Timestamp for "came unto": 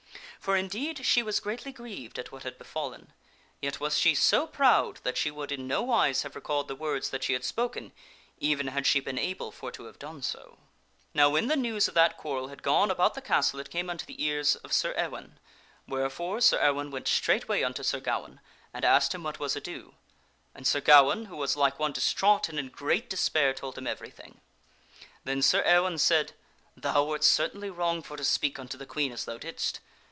13.69-14.03